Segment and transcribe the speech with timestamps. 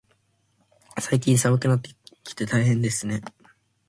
[0.99, 1.91] 最近、寒くなって
[2.23, 3.21] きて大変ですね。